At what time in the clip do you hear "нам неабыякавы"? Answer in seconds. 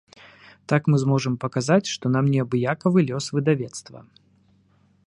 2.17-3.07